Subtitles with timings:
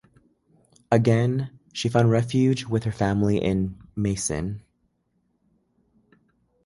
[0.91, 4.63] Again, she found refuge with her family in Meissen.